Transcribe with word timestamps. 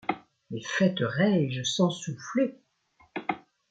Mais 0.49 0.63
faictes 0.63 1.03
raige, 1.07 1.61
sans 1.63 1.91
souffler! 1.91 2.59